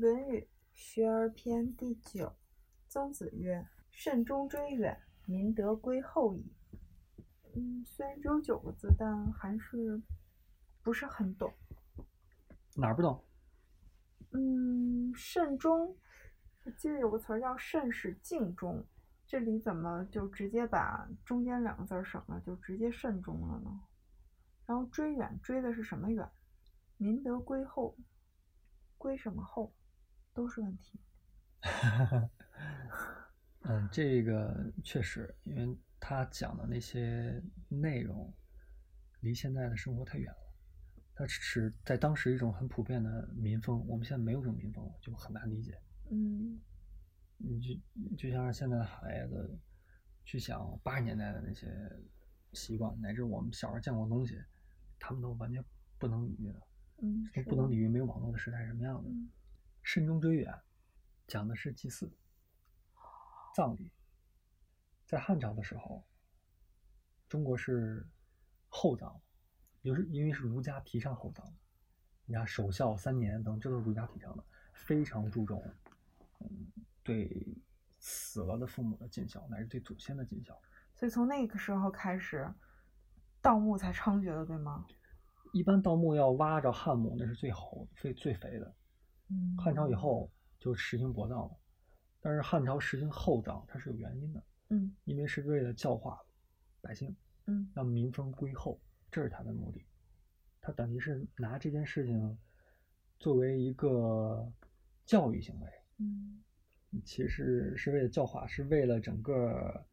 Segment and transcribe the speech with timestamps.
[0.02, 0.40] 《论语·
[0.72, 2.34] 学而篇》第九，
[2.88, 6.50] 曾子曰：“慎终追远，民德归厚矣。”
[7.54, 10.00] 嗯，虽然只有九个字，但还是
[10.82, 11.52] 不是很懂。
[12.76, 13.22] 哪儿不懂？
[14.30, 15.94] 嗯，慎终，
[16.64, 18.82] 我记得有个词儿叫“慎始敬终”，
[19.28, 23.80] 这里怎么就直接把中间两个字省了，就直接慎终了呢？
[24.64, 26.26] 然后追远，追的是什么远？
[26.96, 27.94] 民德归厚，
[28.96, 29.70] 归什么厚？
[30.32, 30.98] 都是问题。
[33.62, 38.32] 嗯，这个确实，因为他讲的那些内容
[39.20, 40.38] 离现在的生活太远了。
[41.14, 45.78] 它是在当时一种很普遍的民风，我们现在没有这种民风，就很难理解。
[46.10, 46.58] 嗯，
[47.36, 47.74] 你就
[48.16, 49.58] 就像是现在的孩子
[50.24, 51.68] 去想八十年代的那些
[52.54, 54.42] 习惯，乃至我们小时候见过的东西，
[54.98, 55.62] 他们都完全
[55.98, 56.62] 不能理喻的。
[57.02, 59.10] 嗯，都不能理喻没有网络的时代是什么样的。
[59.10, 59.28] 嗯
[59.82, 60.52] 慎终追远，
[61.26, 62.10] 讲的是祭祀、
[63.54, 63.90] 葬礼。
[65.06, 66.04] 在汉朝的时候，
[67.28, 68.06] 中国是
[68.68, 69.20] 厚葬，
[69.82, 71.52] 就是因为是儒家提倡厚葬的。
[72.26, 75.60] 你看守孝三年等，这都是儒家提倡的，非常注重，
[76.38, 76.70] 嗯，
[77.02, 77.58] 对
[77.98, 80.56] 死了的父母的尽孝，乃至对祖先的尽孝。
[80.94, 82.48] 所以从那个时候开始，
[83.42, 84.86] 盗墓才猖獗的，对吗？
[85.52, 88.72] 一般盗墓要挖着汉墓，那是最好、最最肥的。
[89.30, 91.56] 嗯，汉朝以后就实行薄葬了，
[92.20, 94.94] 但是汉朝实行厚葬，它是有原因的，嗯。
[95.04, 96.20] 因为是为了教化
[96.80, 97.14] 百姓，
[97.46, 97.70] 嗯。
[97.74, 99.84] 让民风归厚，这是他的目的。
[100.60, 102.36] 他等于是拿这件事情
[103.18, 104.52] 作为一个
[105.06, 106.42] 教育行为，嗯。
[107.04, 109.86] 其实是为了教化，是为了整个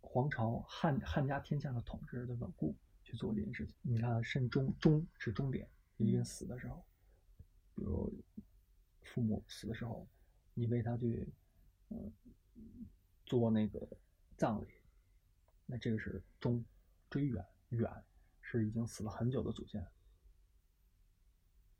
[0.00, 3.76] 皇朝汉汉家天下的统治的稳固去做这件事情。
[3.82, 6.82] 你看，慎终终是终点，一个人死的时候，
[7.74, 8.10] 比如
[9.14, 10.08] 父母死的时候，
[10.54, 11.28] 你为他去，
[11.90, 12.12] 嗯、
[13.26, 13.88] 做那个
[14.36, 14.68] 葬礼，
[15.66, 16.64] 那这个是终，
[17.10, 17.90] 追远远
[18.40, 19.86] 是已经死了很久的祖先，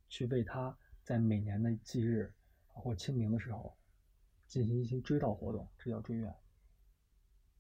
[0.09, 2.35] 去为他在每年的忌日
[2.67, 3.77] 或清明的时候
[4.47, 6.35] 进行一些追悼活动，这叫追远。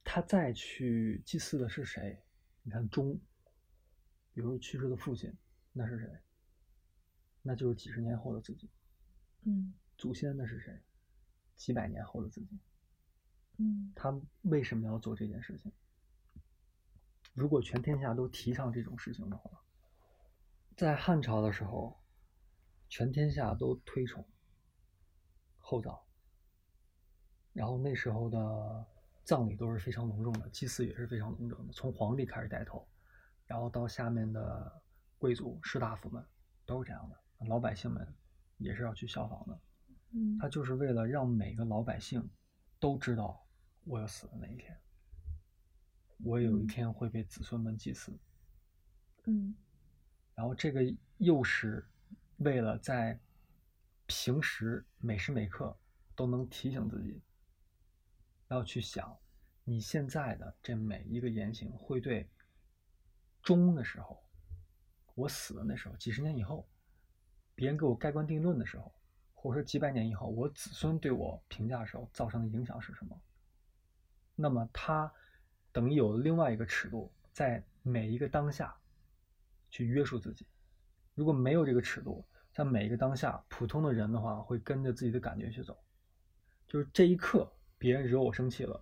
[0.05, 2.23] 他再去祭祀的是谁？
[2.63, 3.21] 你看终，
[4.33, 5.33] 比如去世的父亲，
[5.73, 6.09] 那是谁？
[7.43, 8.71] 那就是几十年后的自己。
[9.45, 10.81] 嗯祖先那是谁？
[11.57, 12.59] 几百年后的自己。
[13.57, 15.73] 嗯他为什么要做这件事情？
[17.35, 19.51] 如果全天下都提倡这种事情的话，
[20.77, 22.01] 在汉朝的时候，
[22.89, 24.25] 全天下都推崇
[25.59, 25.99] 厚葬，
[27.53, 28.87] 然后那时候的
[29.25, 32.89] 葬礼都是非常隆重的，祭祀也是非常隆重的，从皇帝开始带头，
[33.47, 34.83] 然后到下面的
[35.19, 36.25] 贵族士大夫们
[36.65, 38.15] 都是这样的，老百姓们
[38.59, 39.61] 也是要去效仿的。
[40.11, 42.29] 嗯，他就是为了让每个老百姓
[42.79, 43.47] 都知道
[43.85, 44.79] 我要死的那一天，
[46.25, 48.19] 我有一嗯天会被子孙们祭祀。
[49.25, 49.55] 嗯
[50.35, 50.81] 然后这个
[51.19, 51.85] 又是
[52.37, 53.19] 为了在
[54.07, 55.77] 平时每时每刻
[56.15, 57.21] 都能提醒自己，
[58.49, 59.19] 要去想
[59.65, 62.27] 你现在的这每一个言行会对
[63.43, 64.23] 终的时候，
[65.15, 66.67] 我死的那时候，几十年以后，
[67.59, 68.93] 别人给我盖棺定论的时候，
[69.35, 73.21] 或者说几百年以后，我子孙对我评价的时候造成的影响是什么？
[74.37, 75.13] 那么他
[75.73, 78.73] 等于有了另外一个尺度，在每一个当下
[79.71, 80.47] 去约束自己。
[81.17, 85.77] 如果没有这个尺度，在每一个当下，普通的人的话会跟着自己的感觉去走。
[86.69, 88.81] 就是这一刻，别人惹我生气了，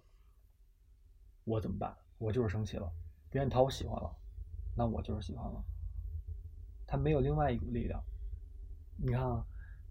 [1.45, 1.97] 我怎么办？
[2.19, 2.93] 我就是生气了。
[3.31, 4.15] 别人讨我喜欢了，
[4.77, 5.65] 那我就是喜欢了。
[6.87, 8.05] 他没有另外一股力量。
[8.97, 9.45] 你看啊，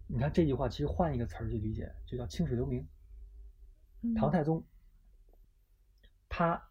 [0.06, 2.86] 你看这句话，其实换一个词儿去理解，就叫青史留名。
[4.02, 4.62] 嗯，唐太宗，
[6.28, 6.62] 他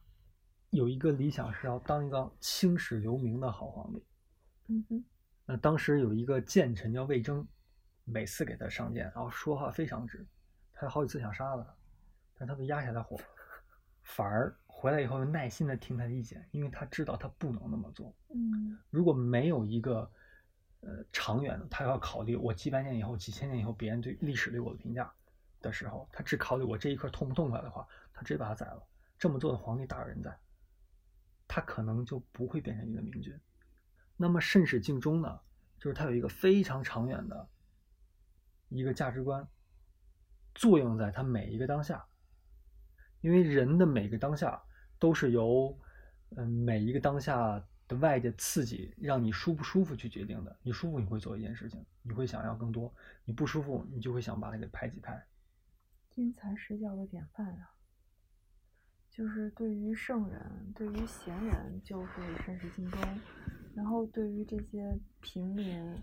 [0.69, 4.05] 有一个理想是要当一个青史留名的好皇帝。
[4.67, 5.05] 嗯哼
[5.45, 7.47] 那当时有一个谏臣叫魏征，
[8.03, 10.25] 每次给他上谏，然后说话非常直，
[10.73, 11.75] 他好几次想杀了他，
[12.39, 13.15] 但他被压下来火，
[14.03, 18.13] 反而回来以后又耐心的听他的意见，因为他知道他不能那么做。
[18.33, 20.11] 嗯如果没有一个
[20.85, 25.11] 呃长远的，他要考虑我几百年以后、几千年以后别人对历史对我的评价
[25.59, 28.87] 的时候，他只考虑我这一刻痛不痛快的话，他直接把他宰了。
[29.17, 30.37] 这么做的皇帝大有人在，
[31.47, 33.37] 他可能就不会变成一个明君。
[34.15, 35.39] 那么慎始敬终呢，
[35.79, 37.49] 就是他有一个非常长远的
[38.69, 39.47] 一个价值观，
[40.53, 42.05] 作用在他每一个当下，
[43.21, 44.61] 因为人的每个当下
[44.99, 45.77] 都是由
[46.35, 50.57] 嗯每一个当下的外界刺激让你舒不舒服去决定的。
[50.63, 52.91] 你舒服，你会做一件事情，你会想要更多；
[53.23, 55.23] 你不舒服，你就会想把它给排挤开。
[56.15, 57.75] 因材施教的典范啊！
[59.11, 62.99] 就是对于圣人，对于贤人，就会慎始尽忠；
[63.75, 65.95] 然后对于这些平民，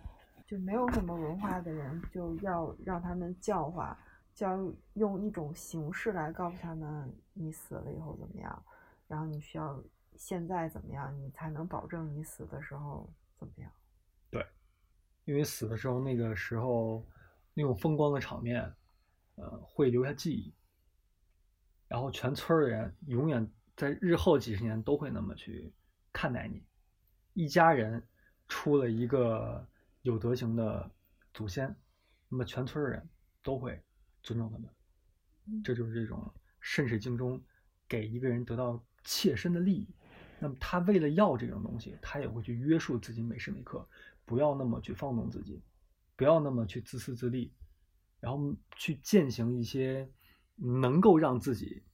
[0.46, 3.98] 就没有什么文化的人，就要让他们教化，
[4.34, 8.62] 就要用一种形式来告诉他们，你死了以后怎么样，
[9.08, 9.82] 然后你需要。
[10.16, 13.70] 现在怎么样，你才能保证你死的时候怎么样？
[14.30, 14.46] 对，
[15.24, 17.06] 因为死的时候那个时候
[17.54, 18.72] 那种风光的场面，
[19.34, 20.54] 呃，会留下记忆，
[21.88, 25.72] 然后全村的人永远在日后几十年都会那么去
[26.12, 26.62] 看待你。
[27.34, 28.02] 一家人
[28.48, 29.66] 出了一个
[30.02, 30.90] 有德行的
[31.32, 31.74] 祖先，
[32.28, 33.08] 那么全村的人
[33.42, 33.82] 都会
[34.22, 34.68] 尊重他们。
[35.64, 37.42] 这就是这种慎始敬终，
[37.88, 39.88] 给一个人得到切身的利益。
[40.42, 43.88] 那么他为了要这种东西，他也会去约束自己每时每刻，
[44.24, 45.62] 不要那么去放纵自己，
[46.16, 47.52] 不要那么去自私自利，
[48.18, 50.10] 然后去践行一些
[50.56, 51.84] 能够让自己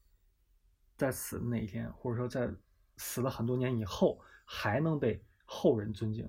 [0.96, 2.50] 在死的那一天，或者说在
[2.96, 6.26] 死了很多年以后还能被后人尊敬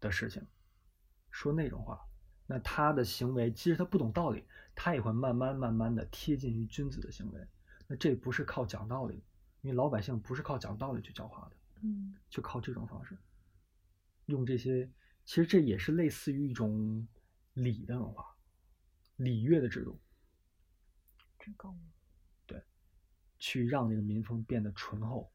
[0.00, 0.46] 的事情，
[1.30, 1.98] 说那种话，
[2.46, 7.40] 那他的行为即使他不懂道理，他也会慢慢慢慢的贴近于君子的行为。
[7.86, 9.22] 那这不是靠讲道理。
[9.62, 13.18] 因为老百姓不是靠讲道理去教化的，嗯，就靠这种方式，
[14.26, 14.88] 用这些，
[15.24, 17.06] 其实这也是类似于一种
[17.54, 18.36] 礼的文化，
[19.16, 20.00] 礼乐的制度，
[21.38, 21.76] 真高
[22.46, 22.62] 对，
[23.38, 25.32] 去让这个民风变得醇厚，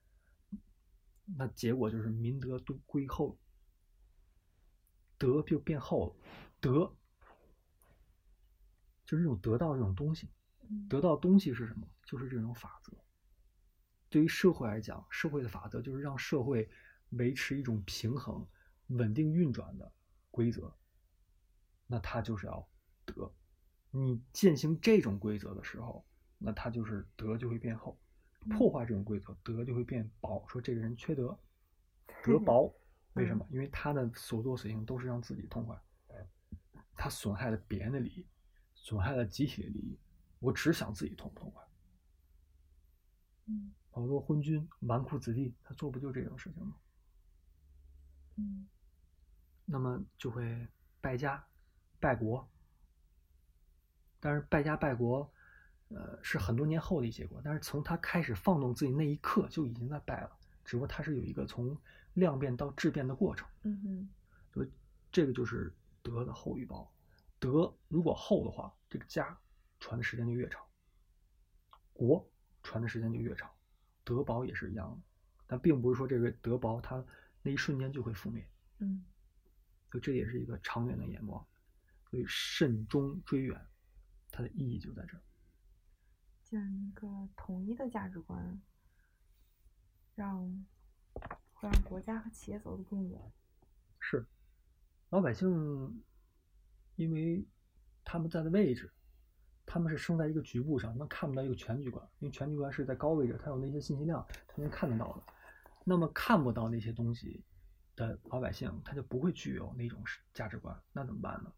[1.26, 3.38] 那结果就是民德都归厚，
[5.18, 6.16] 德就变厚了，
[6.62, 6.96] 德
[9.06, 10.30] 就是这种得到这种东西，
[10.90, 11.86] 得到东西是什么？
[12.06, 13.03] 就是这种法则。
[14.14, 16.70] 对于社会来讲，社会的法则就是让社会
[17.10, 18.48] 维持一种平衡、
[18.90, 19.92] 稳定运转的
[20.30, 20.72] 规则。
[21.88, 22.70] 那它就是要
[23.06, 23.34] 德。
[23.90, 26.06] 你践行这种规则的时候，
[26.38, 27.98] 那它就是德就会变厚；
[28.52, 30.46] 破坏这种规则，德就会变薄。
[30.48, 31.36] 说这个人缺德，
[32.24, 32.72] 德薄，
[33.14, 33.44] 为什么？
[33.50, 35.76] 因为他的所作所行都是让自己痛快，
[36.96, 38.28] 他损害了别人的利益，
[38.76, 39.98] 损害了集体的利益。
[40.38, 41.64] 我只想自己痛不痛快。
[43.48, 43.74] 嗯。
[43.94, 46.76] 好多昏君、纨绔子弟，他做不就这种事情吗？
[48.38, 48.68] 嗯，
[49.66, 50.68] 那么就会
[51.00, 51.46] 败家、
[52.00, 52.50] 败国。
[54.20, 55.32] 但是败家败国，
[55.90, 57.40] 呃，是很多年后的一结果。
[57.44, 60.32] 但是从他开始放纵自己那一刻，就已经在败了。
[60.66, 61.78] 只不过他是有一个从
[62.16, 63.48] 量变到质变的过程。
[63.62, 64.10] 嗯哼，
[64.52, 64.72] 所以
[65.12, 66.92] 这个就是德的厚与薄。
[67.38, 69.38] 德如果厚的话，这个家
[69.80, 70.60] 传的时间就越长，
[71.94, 72.28] 国
[72.64, 73.53] 传的时间就越长。
[74.04, 75.02] 德薄也是一样的，
[75.48, 77.04] 但并不是说这个德薄它
[77.42, 78.48] 那一瞬间就会覆灭。
[78.80, 79.04] 嗯，
[79.92, 81.46] 所以这也是一个长远的眼光，
[82.10, 83.60] 所以慎终追远，
[84.30, 85.22] 它的意义就在这儿。
[86.44, 88.62] 这样一个统一的价值观，
[90.16, 90.66] 让
[91.54, 93.32] 会让国家和企业走得更远。
[94.00, 94.26] 是，
[95.10, 96.04] 老百姓，
[96.96, 97.46] 因为
[98.04, 98.92] 他们在的位置。
[99.66, 105.24] 他们是生在一个局部上，他们看不到一个全局观，因为全局观是在高位置，它有那些信息量，他能看得到的。
[105.84, 107.44] 那么看不到那些东西
[107.96, 111.52] 的老百姓，他就不会具有那种价值观，那怎么办呢？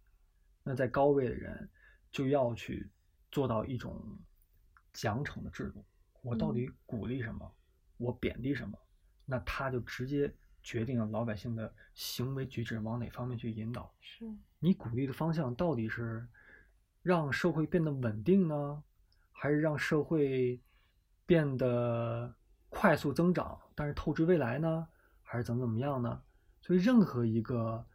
[0.63, 1.69] 那在高位的人
[2.11, 2.89] 就要去
[3.31, 4.01] 做到一种
[4.93, 5.83] 奖惩的制度。
[6.21, 7.51] 我到底鼓励什么？
[7.97, 8.79] 我贬低什么？
[9.25, 10.33] 那他就直接
[10.63, 13.93] 决定了老百姓的行为举止往哪方面去引导。
[14.00, 14.25] 是
[14.59, 16.27] 你鼓励的方向到底是？
[17.05, 18.83] 让社会变得稳定呢，
[19.31, 20.59] 还是让社会
[21.24, 22.33] 变得
[22.67, 24.88] 快速增长，但是透支未来呢，
[25.21, 26.19] 还是怎么怎么样呢？
[26.62, 27.85] 所以，任何一个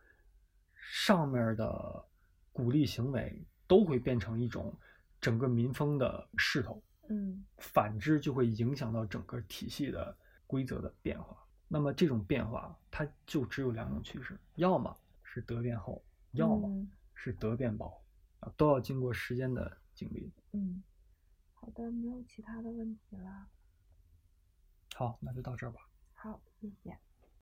[0.76, 2.05] 上面的
[2.52, 4.73] 鼓励行为都会变成一种
[5.21, 6.81] 整个民风的势头。
[7.09, 11.37] 嗯，反之就会影响到整个体系的规则的变化。
[11.67, 16.00] 那么，这种变化它就只有两种趋势：要么是德变厚，
[16.31, 18.00] 要么是德变薄。
[18.41, 20.33] 啊，都要经过时间的经历。
[20.53, 20.83] 嗯，
[21.55, 23.49] 好的，没有其他的问题了。
[24.95, 25.89] 好，那就到这儿吧。
[26.15, 26.99] 好，谢谢。